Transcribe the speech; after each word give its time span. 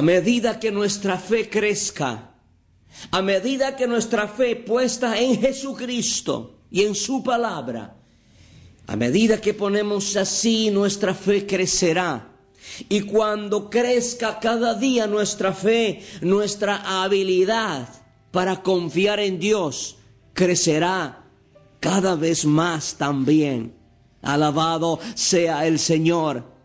A 0.00 0.02
medida 0.02 0.58
que 0.58 0.70
nuestra 0.70 1.18
fe 1.18 1.50
crezca, 1.50 2.32
a 3.10 3.20
medida 3.20 3.76
que 3.76 3.86
nuestra 3.86 4.28
fe 4.28 4.56
puesta 4.56 5.20
en 5.20 5.38
Jesucristo 5.38 6.60
y 6.70 6.84
en 6.84 6.94
su 6.94 7.22
palabra, 7.22 7.98
a 8.86 8.96
medida 8.96 9.42
que 9.42 9.52
ponemos 9.52 10.16
así, 10.16 10.70
nuestra 10.70 11.12
fe 11.12 11.46
crecerá. 11.46 12.32
Y 12.88 13.02
cuando 13.02 13.68
crezca 13.68 14.40
cada 14.40 14.72
día 14.72 15.06
nuestra 15.06 15.52
fe, 15.52 16.02
nuestra 16.22 17.02
habilidad 17.02 17.86
para 18.30 18.62
confiar 18.62 19.20
en 19.20 19.38
Dios 19.38 19.98
crecerá 20.32 21.26
cada 21.78 22.14
vez 22.14 22.46
más 22.46 22.94
también. 22.94 23.74
Alabado 24.22 24.98
sea 25.14 25.66
el 25.66 25.78
Señor. 25.78 26.58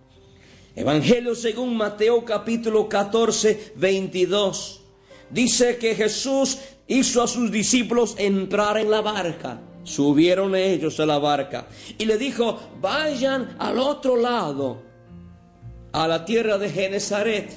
Evangelio 0.75 1.35
según 1.35 1.77
Mateo 1.77 2.25
capítulo 2.25 2.89
14, 2.89 3.73
22. 3.77 4.81
Dice 5.29 5.77
que 5.77 5.95
Jesús 5.95 6.57
hizo 6.87 7.23
a 7.23 7.27
sus 7.27 7.49
discípulos 7.49 8.15
entrar 8.17 8.77
en 8.77 8.91
la 8.91 8.99
barca. 8.99 9.61
Subieron 9.83 10.53
ellos 10.53 10.99
a 10.99 11.05
la 11.05 11.17
barca 11.17 11.67
y 11.97 12.03
le 12.03 12.17
dijo, 12.17 12.59
vayan 12.81 13.55
al 13.57 13.77
otro 13.77 14.17
lado, 14.17 14.81
a 15.93 16.07
la 16.09 16.25
tierra 16.25 16.57
de 16.57 16.69
Genezaret, 16.69 17.53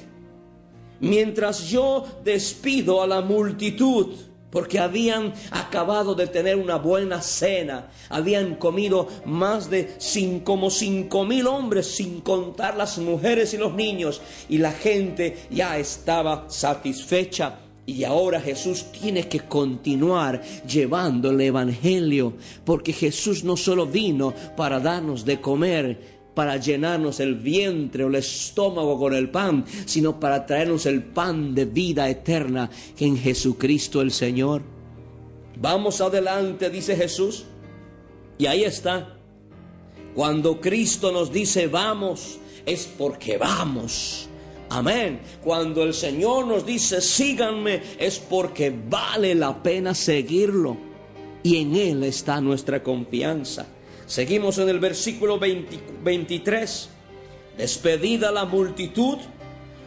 mientras 1.00 1.68
yo 1.68 2.06
despido 2.22 3.02
a 3.02 3.06
la 3.08 3.20
multitud, 3.20 4.14
porque 4.50 4.78
habían 4.78 5.32
acabado 5.50 6.14
de 6.14 6.26
tener 6.26 6.56
una 6.56 6.76
buena 6.76 7.20
cena, 7.20 7.88
habían 8.08 8.54
comido 8.54 9.08
más 9.24 9.68
de 9.70 9.94
cinco, 9.98 10.44
como 10.44 10.70
cinco 10.70 11.24
mil 11.24 11.46
hombres, 11.46 11.86
sin 11.86 12.20
contar 12.20 12.76
las 12.76 12.98
mujeres 12.98 13.52
y 13.54 13.58
los 13.58 13.74
niños, 13.74 14.20
y 14.48 14.58
la 14.58 14.72
gente 14.72 15.46
ya 15.50 15.78
estaba 15.78 16.46
satisfecha. 16.48 17.58
Y 17.86 18.04
ahora 18.04 18.38
Jesús 18.40 18.86
tiene 18.92 19.28
que 19.28 19.40
continuar 19.40 20.42
llevando 20.66 21.30
el 21.30 21.40
Evangelio, 21.40 22.34
porque 22.64 22.92
Jesús 22.92 23.44
no 23.44 23.56
solo 23.56 23.86
vino 23.86 24.34
para 24.56 24.78
darnos 24.78 25.24
de 25.24 25.40
comer, 25.40 26.17
para 26.38 26.56
llenarnos 26.56 27.18
el 27.18 27.34
vientre 27.34 28.04
o 28.04 28.06
el 28.06 28.14
estómago 28.14 28.96
con 28.96 29.12
el 29.12 29.28
pan, 29.28 29.64
sino 29.86 30.20
para 30.20 30.46
traernos 30.46 30.86
el 30.86 31.02
pan 31.02 31.52
de 31.52 31.64
vida 31.64 32.08
eterna 32.08 32.70
en 32.96 33.18
Jesucristo 33.18 34.00
el 34.00 34.12
Señor. 34.12 34.62
Vamos 35.60 36.00
adelante, 36.00 36.70
dice 36.70 36.94
Jesús. 36.94 37.44
Y 38.38 38.46
ahí 38.46 38.62
está. 38.62 39.16
Cuando 40.14 40.60
Cristo 40.60 41.10
nos 41.10 41.32
dice 41.32 41.66
vamos, 41.66 42.38
es 42.64 42.86
porque 42.86 43.36
vamos. 43.36 44.28
Amén. 44.68 45.18
Cuando 45.42 45.82
el 45.82 45.92
Señor 45.92 46.46
nos 46.46 46.64
dice 46.64 47.00
síganme, 47.00 47.82
es 47.98 48.20
porque 48.20 48.72
vale 48.88 49.34
la 49.34 49.60
pena 49.60 49.92
seguirlo. 49.92 50.76
Y 51.42 51.56
en 51.56 51.74
Él 51.74 52.04
está 52.04 52.40
nuestra 52.40 52.80
confianza. 52.80 53.66
Seguimos 54.08 54.56
en 54.56 54.70
el 54.70 54.80
versículo 54.80 55.38
20, 55.38 56.00
23. 56.02 56.88
Despedida 57.58 58.32
la 58.32 58.46
multitud, 58.46 59.18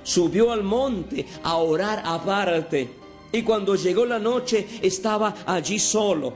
subió 0.03 0.51
al 0.51 0.63
monte 0.63 1.25
a 1.41 1.55
orar 1.55 2.03
aparte. 2.05 2.87
Y 3.31 3.41
cuando 3.41 3.73
llegó 3.73 4.05
la 4.05 4.19
noche 4.19 4.67
estaba 4.83 5.37
allí 5.47 5.79
solo. 5.79 6.33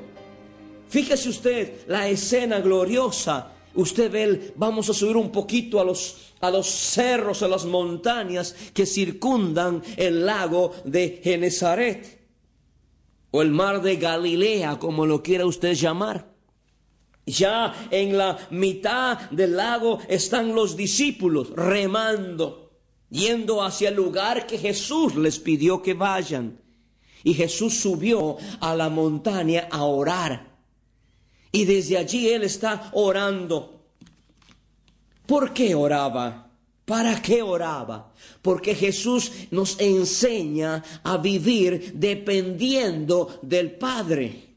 Fíjese 0.90 1.30
usted 1.30 1.88
la 1.88 2.10
escena 2.10 2.60
gloriosa. 2.60 3.52
Usted 3.76 4.12
ve, 4.12 4.54
vamos 4.56 4.90
a 4.90 4.94
subir 4.94 5.16
un 5.16 5.32
poquito 5.32 5.80
a 5.80 5.86
los, 5.86 6.34
a 6.42 6.50
los 6.50 6.66
cerros, 6.68 7.44
a 7.44 7.48
las 7.48 7.66
montañas 7.66 8.56
que 8.74 8.88
circundan 8.88 9.84
el 9.96 10.26
lago 10.26 10.72
de 10.86 11.22
Genezaret. 11.24 12.20
O 13.30 13.44
el 13.44 13.52
mar 13.52 13.84
de 13.84 13.98
Galilea, 13.98 14.80
como 14.80 15.06
lo 15.06 15.22
quiera 15.22 15.46
usted 15.46 15.74
llamar. 15.76 16.35
Ya 17.26 17.88
en 17.90 18.18
la 18.18 18.38
mitad 18.52 19.20
del 19.32 19.58
lago 19.58 20.00
están 20.08 20.54
los 20.54 20.78
discípulos 20.78 21.50
remando, 21.56 22.72
yendo 23.10 23.64
hacia 23.64 23.90
el 23.90 23.96
lugar 23.96 24.46
que 24.46 24.58
Jesús 24.58 25.16
les 25.16 25.40
pidió 25.40 25.82
que 25.82 25.96
vayan. 25.96 26.60
Y 27.24 27.34
Jesús 27.34 27.80
subió 27.80 28.38
a 28.60 28.76
la 28.76 28.90
montaña 28.90 29.68
a 29.72 29.84
orar. 29.84 30.56
Y 31.52 31.66
desde 31.66 31.98
allí 31.98 32.30
Él 32.30 32.44
está 32.44 32.92
orando. 32.94 33.82
¿Por 35.26 35.52
qué 35.52 35.74
oraba? 35.74 36.52
¿Para 36.86 37.20
qué 37.20 37.42
oraba? 37.42 38.14
Porque 38.44 38.76
Jesús 38.76 39.32
nos 39.50 39.80
enseña 39.80 40.84
a 41.04 41.18
vivir 41.18 41.94
dependiendo 41.96 43.40
del 43.42 43.72
Padre. 43.72 44.55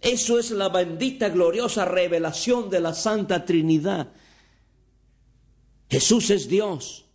Eso 0.00 0.38
es 0.38 0.50
la 0.50 0.68
bendita, 0.68 1.28
gloriosa 1.28 1.84
revelación 1.84 2.70
de 2.70 2.80
la 2.80 2.94
Santa 2.94 3.44
Trinidad. 3.44 4.12
Jesús 5.90 6.30
es 6.30 6.48
Dios. 6.48 7.08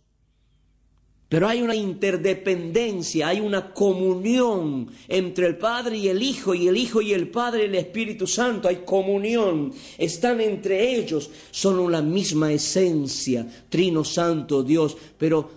Pero 1.28 1.48
hay 1.48 1.62
una 1.62 1.74
interdependencia, 1.74 3.28
hay 3.28 3.40
una 3.40 3.72
comunión 3.72 4.88
entre 5.08 5.46
el 5.46 5.56
Padre 5.56 5.96
y 5.96 6.08
el 6.08 6.22
Hijo, 6.22 6.54
y 6.54 6.68
el 6.68 6.76
Hijo 6.76 7.00
y 7.00 7.12
el 7.12 7.28
Padre 7.28 7.62
y 7.62 7.66
el 7.66 7.74
Espíritu 7.74 8.26
Santo, 8.26 8.68
hay 8.68 8.82
comunión, 8.84 9.72
están 9.98 10.40
entre 10.40 10.96
ellos, 10.96 11.30
son 11.50 11.80
una 11.80 12.02
misma 12.02 12.52
esencia, 12.52 13.48
Trino 13.68 14.04
Santo 14.04 14.62
Dios, 14.62 14.96
pero 15.18 15.50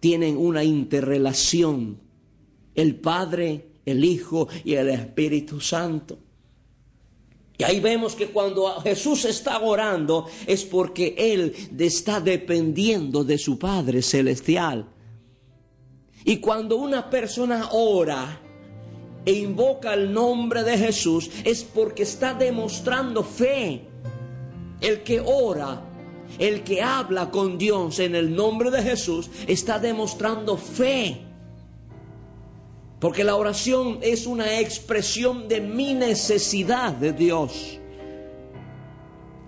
tienen 0.00 0.36
una 0.36 0.64
interrelación, 0.64 1.98
el 2.74 2.96
Padre, 2.96 3.68
el 3.86 4.04
Hijo 4.04 4.48
y 4.64 4.74
el 4.74 4.90
Espíritu 4.90 5.60
Santo. 5.60 6.18
Y 7.60 7.62
ahí 7.62 7.78
vemos 7.78 8.14
que 8.14 8.28
cuando 8.28 8.80
Jesús 8.80 9.26
está 9.26 9.60
orando 9.60 10.26
es 10.46 10.64
porque 10.64 11.14
Él 11.18 11.54
está 11.78 12.18
dependiendo 12.18 13.22
de 13.22 13.36
su 13.36 13.58
Padre 13.58 14.00
Celestial. 14.00 14.88
Y 16.24 16.38
cuando 16.38 16.76
una 16.76 17.10
persona 17.10 17.68
ora 17.72 18.40
e 19.26 19.32
invoca 19.32 19.92
el 19.92 20.10
nombre 20.10 20.62
de 20.62 20.78
Jesús 20.78 21.30
es 21.44 21.62
porque 21.62 22.04
está 22.04 22.32
demostrando 22.32 23.22
fe. 23.22 23.82
El 24.80 25.02
que 25.02 25.20
ora, 25.20 25.82
el 26.38 26.62
que 26.62 26.80
habla 26.80 27.30
con 27.30 27.58
Dios 27.58 27.98
en 27.98 28.14
el 28.14 28.34
nombre 28.34 28.70
de 28.70 28.82
Jesús 28.82 29.28
está 29.46 29.78
demostrando 29.78 30.56
fe. 30.56 31.29
Porque 33.00 33.24
la 33.24 33.34
oración 33.34 33.98
es 34.02 34.26
una 34.26 34.60
expresión 34.60 35.48
de 35.48 35.62
mi 35.62 35.94
necesidad 35.94 36.92
de 36.92 37.14
Dios. 37.14 37.78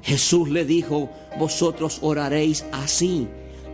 Jesús 0.02 0.48
le 0.48 0.64
dijo, 0.64 1.10
vosotros 1.38 1.98
oraréis 2.00 2.64
así. 2.72 3.28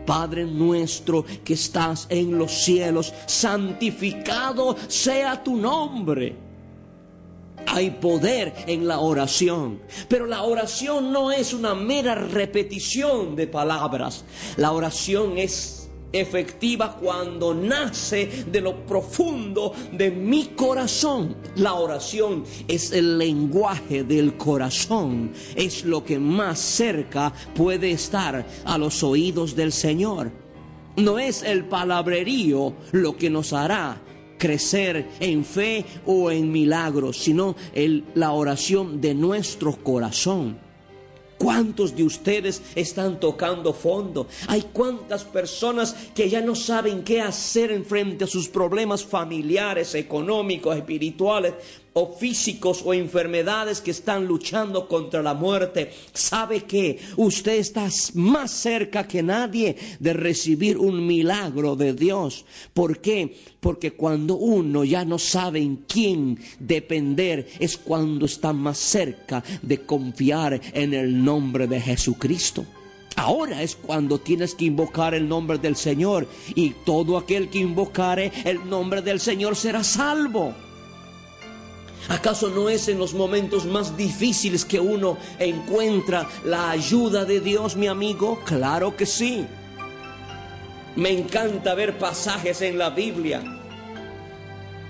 Padre 0.05 0.47
nuestro 0.47 1.25
que 1.45 1.55
estás 1.55 2.07
en 2.09 2.39
los 2.39 2.65
cielos, 2.65 3.13
santificado 3.27 4.77
sea 4.89 5.45
tu 5.45 5.55
nombre. 5.55 6.35
Hay 7.67 7.91
poder 7.91 8.55
en 8.67 8.89
la 8.89 8.99
oración, 8.99 9.83
pero 10.09 10.27
la 10.27 10.43
oración 10.43 11.13
no 11.13 11.31
es 11.31 11.53
una 11.53 11.75
mera 11.75 12.15
repetición 12.15 13.37
de 13.37 13.47
palabras. 13.47 14.25
La 14.57 14.73
oración 14.73 15.37
es 15.37 15.78
efectiva 16.13 16.97
cuando 16.97 17.55
nace 17.55 18.45
de 18.51 18.61
lo 18.61 18.87
profundo 18.87 19.73
de 19.93 20.11
mi 20.11 20.49
corazón. 20.49 21.37
La 21.57 21.75
oración 21.75 22.45
es 22.67 22.93
el 22.93 23.19
lenguaje 23.19 24.05
del 24.05 24.37
corazón, 24.37 25.33
es 25.55 25.85
lo 25.85 26.05
que 26.05 26.19
más 26.19 26.59
cerca 26.59 27.33
puede 27.55 27.91
estar 27.91 28.47
a 28.65 28.79
los 28.79 29.03
oídos 29.03 29.55
del 29.55 29.73
Señor. 29.73 30.31
No 30.97 31.19
es 31.19 31.43
el 31.43 31.65
palabrerío 31.65 32.75
lo 32.93 33.17
que 33.17 33.31
nos 33.31 33.53
hará 33.53 34.03
crecer 34.39 35.11
en 35.21 35.45
fe 35.45 35.85
o 36.07 36.31
en 36.31 36.51
milagros, 36.51 37.19
sino 37.19 37.57
en 37.75 38.05
la 38.15 38.33
oración 38.33 39.01
de 39.01 39.15
nuestro 39.15 39.73
corazón. 39.77 40.68
¿Cuántos 41.39 41.95
de 41.95 42.03
ustedes 42.03 42.63
están 42.75 43.21
tocando 43.21 43.73
fondo? 43.73 44.27
Hay 44.49 44.63
cuántas 44.73 45.25
personas 45.25 45.95
que 46.15 46.29
ya 46.29 46.41
no 46.41 46.57
saben 46.57 47.05
qué 47.05 47.21
hacer 47.21 47.71
en 47.71 47.85
frente 47.85 48.25
a 48.25 48.27
sus 48.27 48.49
problemas 48.49 49.05
familiares, 49.05 49.95
económicos, 49.95 50.77
espirituales, 50.77 51.55
o 51.93 52.15
físicos 52.15 52.83
o 52.85 52.95
enfermedades 52.95 53.81
que 53.81 53.91
están 53.91 54.27
luchando 54.27 54.89
contra 54.89 55.23
la 55.23 55.35
muerte, 55.35 55.93
sabe 56.13 56.65
que 56.65 56.99
usted 57.17 57.59
está 57.59 57.89
más 58.15 58.51
cerca 58.51 59.07
que 59.07 59.23
nadie 59.23 59.77
de 59.99 60.13
recibir 60.13 60.79
un 60.79 61.07
milagro 61.07 61.77
de 61.77 61.93
Dios. 61.93 62.45
¿Por 62.75 63.01
qué? 63.01 63.37
Porque 63.61 63.93
cuando 63.93 64.37
uno 64.37 64.85
ya 64.85 65.05
no 65.05 65.19
sabe 65.19 65.61
en 65.61 65.77
quién 65.89 66.39
depender, 66.59 67.49
es 67.59 67.77
cuando 67.77 68.27
está 68.27 68.53
más 68.53 68.79
cerca 68.79 69.43
de 69.63 69.81
confiar 69.83 70.61
en 70.73 70.95
el 70.95 71.25
nombre 71.25 71.67
de 71.67 71.81
Jesucristo. 71.81 72.65
Ahora 73.17 73.63
es 73.65 73.75
cuando 73.75 74.21
tienes 74.21 74.55
que 74.55 74.67
invocar 74.67 75.13
el 75.13 75.29
nombre 75.29 75.59
del 75.59 75.75
Señor 75.75 76.29
y 76.55 76.71
todo 76.71 77.19
aquel 77.19 77.49
que 77.49 77.59
invocare 77.59 78.31
el 78.45 78.69
nombre 78.69 79.03
del 79.03 79.19
Señor 79.19 79.57
será 79.57 79.83
salvo. 79.83 80.55
¿Acaso 82.09 82.49
no 82.49 82.71
es 82.71 82.89
en 82.89 82.99
los 82.99 83.13
momentos 83.13 83.67
más 83.67 83.97
difíciles 83.97 84.65
que 84.65 84.81
uno 84.81 85.19
encuentra 85.39 86.27
la 86.45 86.71
ayuda 86.71 87.27
de 87.27 87.41
Dios, 87.41 87.77
mi 87.77 87.87
amigo? 87.87 88.41
Claro 88.47 88.97
que 88.97 89.05
sí. 89.05 89.47
Me 90.97 91.11
encanta 91.11 91.75
ver 91.75 91.99
pasajes 91.99 92.63
en 92.63 92.79
la 92.79 92.91
Biblia. 92.91 93.43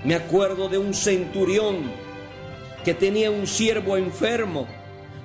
Me 0.04 0.14
acuerdo 0.14 0.68
de 0.68 0.78
un 0.78 0.94
centurión 0.94 1.90
que 2.84 2.94
tenía 2.94 3.32
un 3.32 3.48
siervo 3.48 3.96
enfermo. 3.96 4.68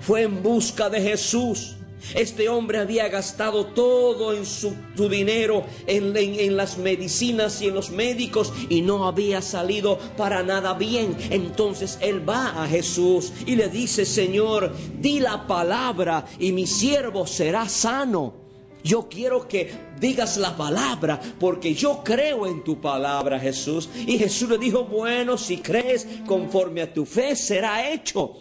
Fue 0.02 0.24
en 0.24 0.42
busca 0.42 0.90
de 0.90 1.00
Jesús 1.00 1.76
este 2.16 2.50
hombre 2.50 2.80
había 2.80 3.08
gastado 3.08 3.68
todo 3.68 4.34
en 4.34 4.46
su, 4.46 4.76
dinero 5.10 5.66
en, 5.88 6.16
en, 6.16 6.58
las 6.58 6.78
medicinas 6.78 7.62
y 7.62 7.68
en 7.68 7.76
los 7.76 7.92
médicos 7.92 8.54
y 8.70 8.82
no 8.82 9.08
había 9.08 9.42
salido 9.42 9.98
para 10.18 10.44
nada 10.44 10.74
bien. 10.74 11.16
Entonces 11.30 11.98
él 12.02 12.28
va 12.28 12.64
a 12.64 12.68
Jesús 12.68 13.34
y 13.46 13.56
le 13.56 13.70
dice, 13.70 14.06
Señor, 14.06 14.74
di 15.00 15.20
la 15.20 15.48
palabra 15.48 16.26
y 16.40 16.52
mi 16.52 16.68
siervo 16.68 17.26
será 17.28 17.68
sano. 17.70 18.44
Yo 18.84 19.08
quiero 19.08 19.48
que 19.48 19.72
digas 20.00 20.36
la 20.38 20.58
palabra 20.58 21.20
porque 21.40 21.74
yo 21.74 22.04
creo 22.04 22.46
en 22.46 22.64
tu 22.64 22.82
palabra, 22.82 23.40
Jesús. 23.40 23.90
Y 23.96 24.18
Jesús 24.18 24.50
le 24.50 24.58
dijo, 24.58 24.84
bueno, 24.84 25.38
si 25.38 25.58
crees 25.58 26.06
conforme 26.28 26.82
a 26.82 26.94
tu 26.94 27.06
fe, 27.06 27.36
será 27.36 27.90
hecho. 27.90 28.34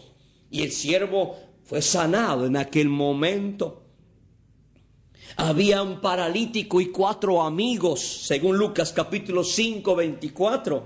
Y 0.50 0.62
el 0.62 0.72
siervo 0.72 1.36
fue 1.64 1.82
sanado 1.82 2.46
en 2.46 2.56
aquel 2.56 2.88
momento. 2.88 3.82
Había 5.36 5.82
un 5.82 6.00
paralítico 6.00 6.80
y 6.80 6.86
cuatro 6.86 7.42
amigos, 7.42 8.00
según 8.00 8.58
Lucas 8.58 8.92
capítulo 8.92 9.42
5, 9.44 9.96
24. 9.96 10.84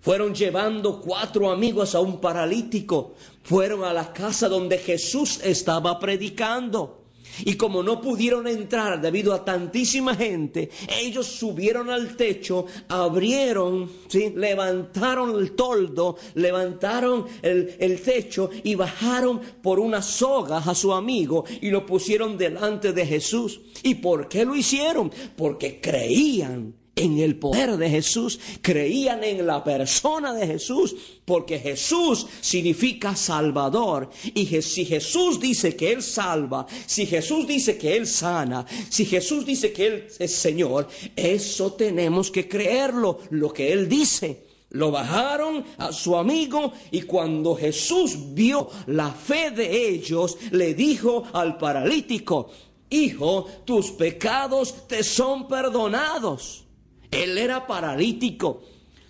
Fueron 0.00 0.34
llevando 0.34 1.00
cuatro 1.00 1.50
amigos 1.50 1.94
a 1.94 2.00
un 2.00 2.20
paralítico. 2.20 3.14
Fueron 3.42 3.84
a 3.84 3.92
la 3.92 4.12
casa 4.12 4.48
donde 4.48 4.78
Jesús 4.78 5.40
estaba 5.42 5.98
predicando. 5.98 6.97
Y 7.44 7.54
como 7.54 7.82
no 7.82 8.00
pudieron 8.00 8.46
entrar 8.46 9.00
debido 9.00 9.32
a 9.32 9.44
tantísima 9.44 10.14
gente, 10.14 10.70
ellos 11.00 11.26
subieron 11.26 11.90
al 11.90 12.16
techo, 12.16 12.66
abrieron, 12.88 13.90
¿sí? 14.08 14.32
levantaron 14.34 15.36
el 15.38 15.52
toldo, 15.52 16.16
levantaron 16.34 17.26
el, 17.42 17.76
el 17.78 18.00
techo 18.00 18.50
y 18.62 18.74
bajaron 18.74 19.40
por 19.62 19.78
unas 19.78 20.06
sogas 20.06 20.66
a 20.66 20.74
su 20.74 20.92
amigo 20.92 21.44
y 21.60 21.70
lo 21.70 21.86
pusieron 21.86 22.36
delante 22.36 22.92
de 22.92 23.06
Jesús. 23.06 23.60
¿Y 23.82 23.96
por 23.96 24.28
qué 24.28 24.44
lo 24.44 24.56
hicieron? 24.56 25.10
Porque 25.36 25.80
creían 25.80 26.77
en 26.98 27.18
el 27.18 27.36
poder 27.36 27.76
de 27.76 27.88
Jesús, 27.90 28.38
creían 28.60 29.24
en 29.24 29.46
la 29.46 29.62
persona 29.62 30.32
de 30.34 30.46
Jesús, 30.46 30.94
porque 31.24 31.58
Jesús 31.58 32.26
significa 32.40 33.14
salvador. 33.14 34.10
Y 34.34 34.46
si 34.62 34.84
Jesús 34.84 35.40
dice 35.40 35.76
que 35.76 35.92
Él 35.92 36.02
salva, 36.02 36.66
si 36.86 37.06
Jesús 37.06 37.46
dice 37.46 37.78
que 37.78 37.96
Él 37.96 38.06
sana, 38.06 38.66
si 38.88 39.04
Jesús 39.04 39.44
dice 39.44 39.72
que 39.72 39.86
Él 39.86 40.06
es 40.18 40.34
Señor, 40.34 40.88
eso 41.14 41.72
tenemos 41.72 42.30
que 42.30 42.48
creerlo, 42.48 43.20
lo 43.30 43.52
que 43.52 43.72
Él 43.72 43.88
dice. 43.88 44.48
Lo 44.70 44.90
bajaron 44.90 45.64
a 45.78 45.92
su 45.92 46.14
amigo 46.14 46.72
y 46.90 47.02
cuando 47.02 47.54
Jesús 47.54 48.34
vio 48.34 48.68
la 48.86 49.10
fe 49.10 49.50
de 49.50 49.88
ellos, 49.88 50.36
le 50.50 50.74
dijo 50.74 51.24
al 51.32 51.56
paralítico, 51.56 52.50
Hijo, 52.90 53.46
tus 53.64 53.90
pecados 53.90 54.86
te 54.86 55.02
son 55.02 55.46
perdonados. 55.46 56.64
Él 57.10 57.38
era 57.38 57.66
paralítico. 57.66 58.62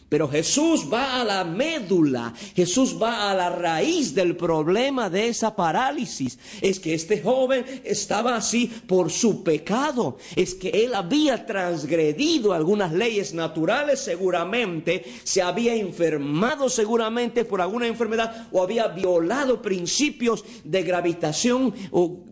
Pero 0.08 0.26
Jesús 0.26 0.86
va 0.90 1.20
a 1.20 1.24
la 1.24 1.44
médula, 1.44 2.32
Jesús 2.56 2.96
va 3.00 3.30
a 3.30 3.34
la 3.34 3.50
raíz 3.50 4.14
del 4.14 4.36
problema 4.36 5.10
de 5.10 5.28
esa 5.28 5.54
parálisis. 5.54 6.38
Es 6.62 6.80
que 6.80 6.94
este 6.94 7.20
joven 7.20 7.64
estaba 7.84 8.34
así 8.36 8.68
por 8.86 9.10
su 9.10 9.44
pecado. 9.44 10.16
Es 10.34 10.54
que 10.54 10.70
él 10.70 10.94
había 10.94 11.44
transgredido 11.44 12.54
algunas 12.54 12.92
leyes 12.92 13.34
naturales 13.34 14.00
seguramente, 14.00 15.04
se 15.24 15.42
había 15.42 15.74
enfermado 15.74 16.70
seguramente 16.70 17.44
por 17.44 17.60
alguna 17.60 17.86
enfermedad 17.86 18.48
o 18.50 18.62
había 18.62 18.88
violado 18.88 19.60
principios 19.60 20.42
de 20.64 20.84
gravitación 20.84 21.74
o 21.90 22.24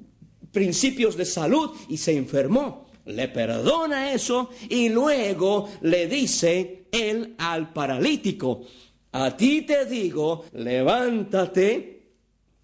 principios 0.50 1.14
de 1.14 1.26
salud 1.26 1.72
y 1.90 1.98
se 1.98 2.16
enfermó 2.16 2.85
le 3.06 3.28
perdona 3.28 4.12
eso 4.12 4.50
y 4.68 4.88
luego 4.88 5.68
le 5.82 6.06
dice 6.06 6.86
él 6.90 7.34
al 7.38 7.72
paralítico, 7.72 8.62
a 9.12 9.36
ti 9.36 9.62
te 9.62 9.86
digo, 9.86 10.44
levántate, 10.52 11.96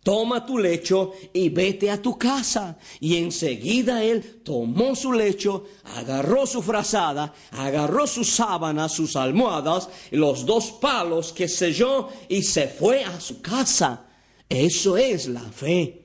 toma 0.02 0.44
tu 0.44 0.58
lecho 0.58 1.12
y 1.32 1.48
vete 1.48 1.90
a 1.90 2.02
tu 2.02 2.18
casa. 2.18 2.78
Y 3.00 3.16
enseguida 3.16 4.02
él 4.02 4.42
tomó 4.42 4.94
su 4.94 5.12
lecho, 5.12 5.64
agarró 5.84 6.46
su 6.46 6.60
frazada, 6.60 7.32
agarró 7.52 8.06
sus 8.06 8.28
sábanas, 8.28 8.92
sus 8.92 9.16
almohadas, 9.16 9.88
los 10.10 10.44
dos 10.44 10.72
palos 10.72 11.32
que 11.32 11.48
selló 11.48 12.08
y 12.28 12.42
se 12.42 12.68
fue 12.68 13.04
a 13.04 13.20
su 13.20 13.40
casa. 13.40 14.06
Eso 14.48 14.98
es 14.98 15.28
la 15.28 15.40
fe. 15.40 16.01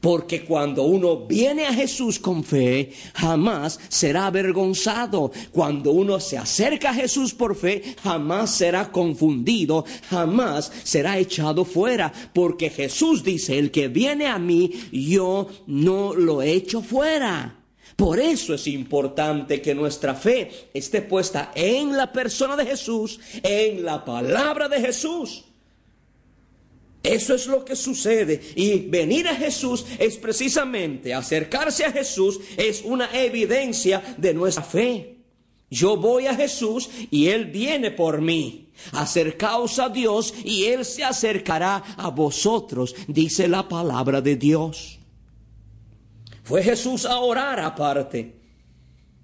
Porque 0.00 0.44
cuando 0.44 0.84
uno 0.84 1.26
viene 1.26 1.66
a 1.66 1.74
Jesús 1.74 2.18
con 2.18 2.44
fe, 2.44 2.92
jamás 3.14 3.80
será 3.88 4.26
avergonzado. 4.26 5.32
Cuando 5.52 5.92
uno 5.92 6.20
se 6.20 6.38
acerca 6.38 6.90
a 6.90 6.94
Jesús 6.94 7.34
por 7.34 7.56
fe, 7.56 7.82
jamás 8.02 8.50
será 8.50 8.92
confundido, 8.92 9.84
jamás 10.08 10.72
será 10.84 11.18
echado 11.18 11.64
fuera. 11.64 12.12
Porque 12.32 12.70
Jesús 12.70 13.24
dice, 13.24 13.58
el 13.58 13.70
que 13.70 13.88
viene 13.88 14.26
a 14.26 14.38
mí, 14.38 14.70
yo 14.92 15.48
no 15.66 16.14
lo 16.14 16.42
echo 16.42 16.82
fuera. 16.82 17.58
Por 17.98 18.20
eso 18.20 18.54
es 18.54 18.68
importante 18.68 19.60
que 19.60 19.74
nuestra 19.74 20.14
fe 20.14 20.68
esté 20.72 21.02
puesta 21.02 21.50
en 21.52 21.96
la 21.96 22.12
persona 22.12 22.54
de 22.54 22.64
Jesús, 22.64 23.18
en 23.42 23.84
la 23.84 24.04
palabra 24.04 24.68
de 24.68 24.80
Jesús. 24.80 25.47
Eso 27.08 27.34
es 27.34 27.46
lo 27.46 27.64
que 27.64 27.74
sucede. 27.74 28.38
Y 28.54 28.80
venir 28.80 29.28
a 29.28 29.34
Jesús 29.34 29.86
es 29.98 30.18
precisamente 30.18 31.14
acercarse 31.14 31.86
a 31.86 31.90
Jesús, 31.90 32.38
es 32.58 32.82
una 32.84 33.08
evidencia 33.18 34.16
de 34.18 34.34
nuestra 34.34 34.62
fe. 34.62 35.16
Yo 35.70 35.96
voy 35.96 36.26
a 36.26 36.34
Jesús 36.34 36.90
y 37.10 37.28
Él 37.28 37.46
viene 37.46 37.90
por 37.90 38.20
mí. 38.20 38.68
Acercaos 38.92 39.78
a 39.78 39.88
Dios 39.88 40.34
y 40.44 40.66
Él 40.66 40.84
se 40.84 41.02
acercará 41.02 41.82
a 41.96 42.10
vosotros, 42.10 42.94
dice 43.06 43.48
la 43.48 43.66
palabra 43.66 44.20
de 44.20 44.36
Dios. 44.36 44.98
Fue 46.44 46.62
Jesús 46.62 47.06
a 47.06 47.20
orar 47.20 47.58
aparte. 47.58 48.34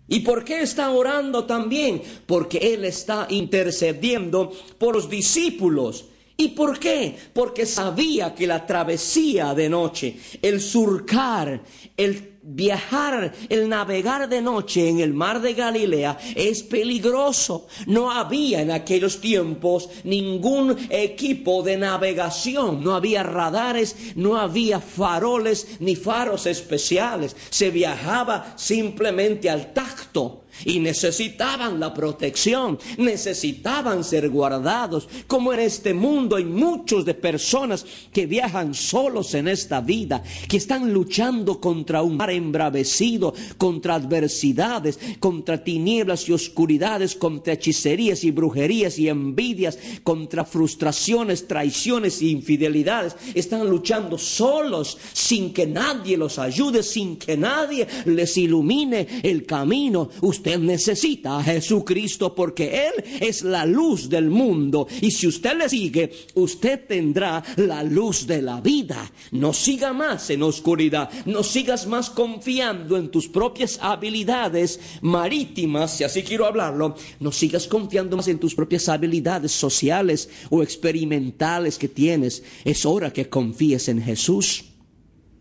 ¿Y 0.09 0.21
por 0.21 0.43
qué 0.43 0.63
está 0.63 0.91
orando 0.91 1.45
también? 1.45 2.03
Porque 2.25 2.59
Él 2.59 2.87
está 2.87 3.27
intercediendo 3.29 4.51
por 4.79 4.95
los 4.95 5.11
discípulos 5.11 6.07
¿Y 6.37 6.49
por 6.49 6.79
qué? 6.79 7.17
Porque 7.33 7.65
sabía 7.65 8.35
que 8.35 8.47
la 8.47 8.67
travesía 8.67 9.55
de 9.55 9.69
noche, 9.69 10.17
el 10.43 10.61
surcar, 10.61 11.63
el 11.97 12.34
viajar, 12.45 13.33
el 13.49 13.69
navegar 13.69 14.29
de 14.29 14.43
noche 14.43 14.89
en 14.89 15.01
el 15.01 15.15
mar 15.15 15.41
de 15.41 15.55
Galilea 15.55 16.19
es 16.35 16.63
peligroso. 16.63 17.67
No 17.87 18.11
había 18.11 18.61
en 18.61 18.71
aquellos 18.71 19.21
tiempos 19.21 19.89
ningún 20.05 20.77
equipo 20.91 21.63
de 21.63 21.77
navegación, 21.77 22.85
no 22.85 22.95
había 22.95 23.23
radares, 23.23 23.97
no 24.15 24.37
había 24.37 24.81
faroles 24.81 25.81
ni 25.81 25.97
faros 25.97 26.47
especiales. 26.47 27.35
Se 27.51 27.71
viajaba 27.71 28.55
simplemente 28.57 29.49
al 29.49 29.73
tacto 29.73 30.45
y 30.65 30.79
necesitaban 30.79 31.81
la 31.81 31.93
protección, 31.93 32.79
necesitaban 32.99 34.05
ser 34.05 34.29
guardados. 34.29 35.09
Como 35.27 35.53
en 35.53 35.61
este 35.61 35.95
mundo 35.95 36.37
hay 36.37 36.45
muchos 36.45 37.05
de 37.05 37.15
personas 37.15 37.85
que 38.13 38.27
viajan 38.27 38.75
solos 38.75 39.35
en 39.35 39.49
esta 39.49 39.81
vida, 39.81 40.23
que 40.49 40.59
están 40.59 40.93
luchando 40.93 41.61
contra 41.61 42.03
un 42.03 42.17
mar 42.17 42.31
embravecido, 42.35 43.35
contra 43.59 43.95
adversidades, 43.95 44.99
contra 45.19 45.63
tinieblas 45.63 46.29
y 46.29 46.33
oscuridades, 46.33 47.15
contra 47.15 47.55
hechicerías 47.55 48.25
y 48.25 48.31
brujerías 48.31 48.99
y 48.99 49.09
envidias, 49.09 49.79
contra 50.03 50.45
frustraciones, 50.45 51.47
traiciones 51.47 52.21
e 52.21 52.27
infidelidades. 52.27 53.17
Están 53.35 53.69
luchando 53.69 54.19
solos, 54.19 54.99
sin 55.13 55.53
que 55.53 55.67
nadie 55.67 56.17
los 56.17 56.39
ayude, 56.39 56.83
sin 56.83 57.17
que 57.17 57.37
nadie 57.37 57.87
les 58.05 58.37
ilumine 58.37 59.07
el 59.23 59.47
camino. 59.47 60.11
Usted 60.21 60.59
necesita 60.59 61.39
a 61.39 61.43
Jesucristo 61.43 62.35
porque 62.35 62.89
Él 62.89 63.05
es 63.21 63.43
la 63.43 63.67
luz 63.67 64.09
del 64.09 64.31
mundo. 64.31 64.87
Y 65.01 65.11
si 65.11 65.27
usted 65.27 65.57
le 65.57 65.69
sigue, 65.69 66.11
usted 66.35 66.87
tendrá 66.87 67.43
la 67.57 67.83
luz 67.83 68.27
de 68.27 68.43
la 68.43 68.61
vida. 68.61 69.11
No 69.33 69.53
siga 69.53 69.93
más 69.93 70.31
en 70.31 70.43
oscuridad. 70.43 71.11
No 71.27 71.43
sigas 71.43 71.87
más 71.87 72.11
confiando 72.25 72.97
en 72.97 73.11
tus 73.11 73.29
propias 73.29 73.79
habilidades 73.83 74.81
marítimas, 75.03 75.99
si 75.99 76.05
así 76.05 76.23
quiero 76.23 76.47
hablarlo. 76.47 76.97
No 77.21 77.31
sigas 77.31 77.67
confiando 77.67 78.17
más 78.17 78.29
en 78.29 78.39
tus 78.39 78.55
propias 78.55 78.89
habilidades 78.89 79.53
sociales 79.53 80.31
o 80.49 80.63
experimentales 80.63 81.77
que 81.77 81.89
tienes. 81.89 82.43
Es 82.65 82.87
hora 82.87 83.13
que 83.13 83.29
confíes 83.29 83.89
en 83.89 84.01
Jesús. 84.01 84.65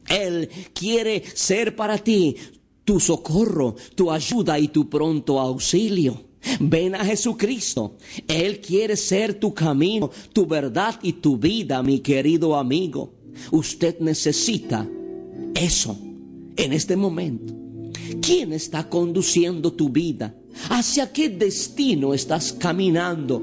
Él 0.09 0.49
quiere 0.73 1.23
ser 1.33 1.73
para 1.73 1.97
ti 1.97 2.35
tu 2.83 2.99
socorro, 2.99 3.77
tu 3.95 4.11
ayuda 4.11 4.59
y 4.59 4.67
tu 4.67 4.89
pronto 4.89 5.39
auxilio. 5.39 6.21
Ven 6.59 6.95
a 6.95 7.05
Jesucristo. 7.05 7.95
Él 8.27 8.59
quiere 8.59 8.97
ser 8.97 9.35
tu 9.35 9.53
camino, 9.53 10.11
tu 10.33 10.45
verdad 10.45 10.99
y 11.01 11.13
tu 11.13 11.37
vida, 11.37 11.81
mi 11.81 12.01
querido 12.01 12.57
amigo. 12.57 13.13
Usted 13.51 13.99
necesita 14.01 14.85
eso 15.55 15.97
en 16.55 16.73
este 16.73 16.95
momento. 16.95 17.53
¿Quién 18.21 18.53
está 18.53 18.89
conduciendo 18.89 19.73
tu 19.73 19.89
vida? 19.89 20.35
¿Hacia 20.69 21.11
qué 21.11 21.29
destino 21.29 22.13
estás 22.13 22.53
caminando? 22.53 23.41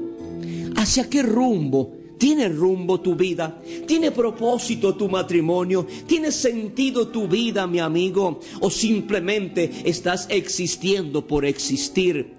¿Hacia 0.75 1.09
qué 1.09 1.21
rumbo 1.21 2.01
¿Tiene 2.21 2.49
rumbo 2.49 3.01
tu 3.01 3.15
vida? 3.15 3.59
¿Tiene 3.87 4.11
propósito 4.11 4.93
tu 4.93 5.09
matrimonio? 5.09 5.87
¿Tiene 6.05 6.31
sentido 6.31 7.07
tu 7.07 7.27
vida, 7.27 7.65
mi 7.65 7.79
amigo? 7.79 8.39
¿O 8.59 8.69
simplemente 8.69 9.71
estás 9.85 10.27
existiendo 10.29 11.25
por 11.25 11.45
existir? 11.45 12.31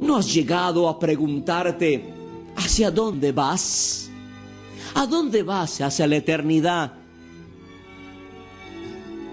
¿No 0.00 0.16
has 0.16 0.32
llegado 0.32 0.88
a 0.88 0.96
preguntarte 0.96 2.04
hacia 2.54 2.92
dónde 2.92 3.32
vas? 3.32 4.10
¿A 4.94 5.06
dónde 5.06 5.42
vas 5.42 5.80
hacia 5.80 6.06
la 6.06 6.18
eternidad? 6.18 6.92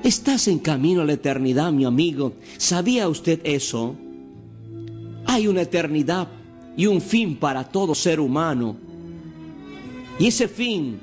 Estás 0.05 0.47
en 0.47 0.59
camino 0.59 1.01
a 1.01 1.05
la 1.05 1.13
eternidad, 1.13 1.71
mi 1.71 1.83
amigo. 1.83 2.33
¿Sabía 2.57 3.09
usted 3.09 3.41
eso? 3.43 3.95
Hay 5.25 5.47
una 5.47 5.63
eternidad 5.63 6.27
y 6.77 6.85
un 6.85 7.01
fin 7.01 7.37
para 7.37 7.63
todo 7.63 7.95
ser 7.95 8.19
humano. 8.19 8.77
Y 10.19 10.27
ese 10.27 10.47
fin 10.47 10.99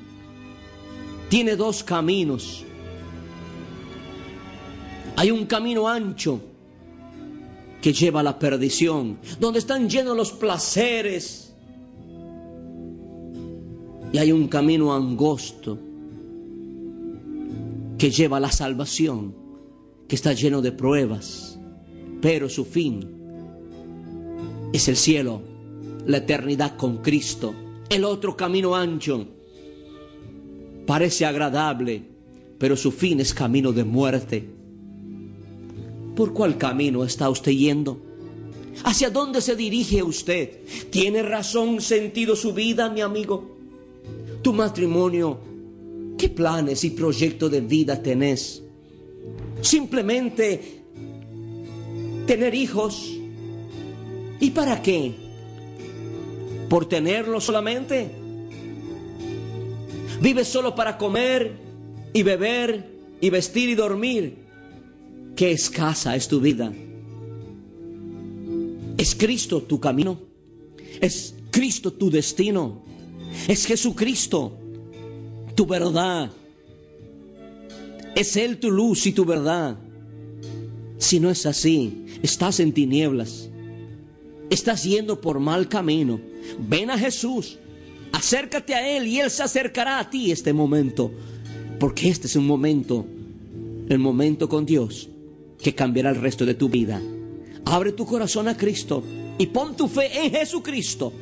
tiene 1.27 1.57
dos 1.57 1.83
caminos. 1.83 2.63
Hay 5.17 5.31
un 5.31 5.47
camino 5.47 5.85
ancho 5.85 6.39
que 7.81 7.91
lleva 7.91 8.21
a 8.21 8.23
la 8.23 8.39
perdición, 8.39 9.17
donde 9.37 9.59
están 9.59 9.89
llenos 9.89 10.15
los 10.15 10.31
placeres. 10.31 11.53
Y 14.13 14.17
hay 14.17 14.31
un 14.31 14.47
camino 14.47 14.93
angosto 14.93 15.77
que 17.97 18.11
lleva 18.11 18.39
la 18.39 18.51
salvación, 18.51 19.35
que 20.07 20.15
está 20.15 20.33
lleno 20.33 20.61
de 20.61 20.71
pruebas, 20.71 21.59
pero 22.21 22.49
su 22.49 22.65
fin 22.65 23.07
es 24.73 24.87
el 24.87 24.97
cielo, 24.97 25.41
la 26.05 26.17
eternidad 26.17 26.75
con 26.77 26.97
Cristo. 26.97 27.53
El 27.89 28.03
otro 28.03 28.35
camino 28.35 28.75
ancho 28.75 29.27
parece 30.85 31.25
agradable, 31.25 32.03
pero 32.57 32.75
su 32.75 32.91
fin 32.91 33.19
es 33.19 33.33
camino 33.33 33.71
de 33.71 33.83
muerte. 33.83 34.49
¿Por 36.15 36.33
cuál 36.33 36.57
camino 36.57 37.03
está 37.03 37.29
usted 37.29 37.51
yendo? 37.51 38.01
¿Hacia 38.83 39.09
dónde 39.09 39.41
se 39.41 39.55
dirige 39.55 40.01
usted? 40.03 40.59
¿Tiene 40.89 41.21
razón, 41.21 41.81
sentido 41.81 42.35
su 42.35 42.53
vida, 42.53 42.89
mi 42.89 43.01
amigo? 43.01 43.57
¿Tu 44.41 44.53
matrimonio? 44.53 45.52
¿Qué 46.23 46.29
planes 46.29 46.85
y 46.85 46.91
proyectos 46.91 47.51
de 47.51 47.59
vida 47.59 48.01
tenés? 48.01 48.63
Simplemente 49.59 50.85
tener 52.25 52.55
hijos. 52.55 53.11
¿Y 54.39 54.51
para 54.51 54.81
qué? 54.81 55.15
por 56.69 56.87
tenerlo 56.87 57.41
solamente. 57.41 58.09
Vives 60.21 60.47
solo 60.47 60.73
para 60.73 60.97
comer 60.97 61.57
y 62.13 62.23
beber 62.23 62.89
y 63.19 63.29
vestir 63.29 63.67
y 63.67 63.75
dormir. 63.75 64.37
Qué 65.35 65.51
escasa 65.51 66.15
es 66.15 66.29
tu 66.29 66.39
vida. 66.39 66.71
¿Es 68.97 69.13
Cristo 69.13 69.61
tu 69.63 69.81
camino? 69.81 70.21
¿Es 71.01 71.35
Cristo 71.51 71.91
tu 71.91 72.09
destino? 72.09 72.81
¿Es 73.49 73.65
Jesucristo 73.65 74.62
tu 75.63 75.69
verdad? 75.69 76.29
¿Es 78.15 78.35
Él 78.35 78.59
tu 78.59 78.69
luz 78.69 79.07
y 79.07 79.13
tu 79.13 79.23
verdad? 79.23 79.77
Si 80.97 81.21
no 81.21 81.29
es 81.29 81.45
así, 81.45 82.05
estás 82.21 82.59
en 82.59 82.73
tinieblas. 82.73 83.49
Estás 84.49 84.83
yendo 84.83 85.21
por 85.21 85.39
mal 85.39 85.69
camino. 85.69 86.19
Ven 86.59 86.91
a 86.91 86.97
Jesús, 86.97 87.59
acércate 88.11 88.75
a 88.75 88.97
Él 88.97 89.07
y 89.07 89.21
Él 89.21 89.31
se 89.31 89.41
acercará 89.41 89.99
a 89.99 90.09
ti 90.09 90.31
este 90.31 90.51
momento. 90.51 91.13
Porque 91.79 92.09
este 92.09 92.27
es 92.27 92.35
un 92.35 92.45
momento, 92.45 93.05
el 93.87 93.99
momento 93.99 94.49
con 94.49 94.65
Dios, 94.65 95.07
que 95.61 95.73
cambiará 95.73 96.09
el 96.09 96.17
resto 96.17 96.45
de 96.45 96.55
tu 96.55 96.67
vida. 96.67 97.01
Abre 97.63 97.93
tu 97.93 98.05
corazón 98.05 98.49
a 98.49 98.57
Cristo 98.57 99.01
y 99.37 99.45
pon 99.45 99.77
tu 99.77 99.87
fe 99.87 100.25
en 100.25 100.31
Jesucristo, 100.31 101.13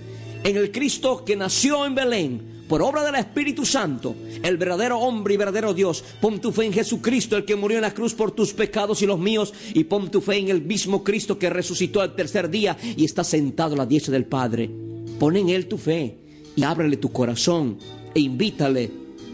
en 0.44 0.58
el 0.58 0.72
Cristo 0.72 1.24
que 1.24 1.36
nació 1.36 1.86
en 1.86 1.94
Belén 1.94 2.52
por 2.72 2.84
obra 2.84 3.04
del 3.04 3.16
Espíritu 3.16 3.66
Santo, 3.66 4.16
el 4.42 4.56
verdadero 4.56 4.98
hombre 4.98 5.34
y 5.34 5.38
verdadero 5.38 5.74
Dios. 5.74 6.06
Pon 6.22 6.40
tu 6.40 6.54
fe 6.54 6.64
en 6.64 6.72
Jesucristo, 6.72 7.36
el 7.36 7.44
que 7.44 7.58
murió 7.58 7.78
en 7.78 7.82
la 7.82 7.94
cruz 7.94 8.14
por 8.14 8.32
tus 8.32 8.54
pecados 8.54 9.02
y 9.02 9.06
los 9.06 9.20
míos, 9.20 9.54
y 9.74 9.84
pon 9.84 10.10
tu 10.10 10.22
fe 10.22 10.38
en 10.38 10.48
el 10.48 10.62
mismo 10.62 11.04
Cristo 11.04 11.38
que 11.38 11.50
resucitó 11.50 12.00
al 12.00 12.16
tercer 12.16 12.50
día 12.50 12.78
y 12.96 13.04
está 13.04 13.26
sentado 13.26 13.74
a 13.74 13.80
la 13.80 13.86
diestra 13.86 14.14
del 14.14 14.24
Padre. 14.24 14.72
Pon 15.20 15.36
en 15.36 15.50
Él 15.50 15.68
tu 15.68 15.78
fe 15.78 16.18
y 16.56 16.64
ábrele 16.64 16.96
tu 16.96 17.12
corazón 17.12 17.78
e 18.16 18.22
invítale 18.22 18.90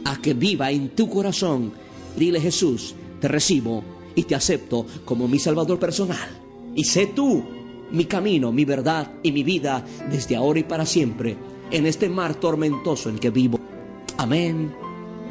a 0.05 0.19
que 0.19 0.33
viva 0.33 0.71
en 0.71 0.95
tu 0.95 1.07
corazón. 1.07 1.73
Dile 2.17 2.41
Jesús, 2.41 2.95
te 3.21 3.27
recibo 3.27 3.83
y 4.15 4.23
te 4.23 4.33
acepto 4.33 4.87
como 5.05 5.27
mi 5.27 5.37
Salvador 5.37 5.77
personal. 5.77 6.27
Y 6.73 6.85
sé 6.85 7.05
tú 7.05 7.43
mi 7.91 8.05
camino, 8.05 8.51
mi 8.51 8.65
verdad 8.65 9.11
y 9.23 9.31
mi 9.31 9.43
vida 9.43 9.85
desde 10.09 10.35
ahora 10.35 10.59
y 10.59 10.63
para 10.63 10.85
siempre 10.85 11.37
en 11.71 11.85
este 11.85 12.09
mar 12.09 12.35
tormentoso 12.35 13.09
en 13.09 13.19
que 13.19 13.29
vivo. 13.29 13.57
Amén 14.17 14.75